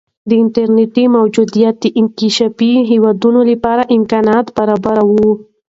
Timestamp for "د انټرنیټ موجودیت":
0.29-1.75